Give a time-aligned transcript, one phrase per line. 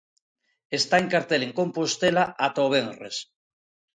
[0.79, 3.15] Está en cartel en Compostela ata o venres.